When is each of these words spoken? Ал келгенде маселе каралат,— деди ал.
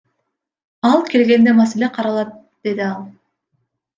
Ал 0.89 0.99
келгенде 1.11 1.51
маселе 1.59 1.87
каралат,— 1.99 2.31
деди 2.65 2.83
ал. 2.91 3.01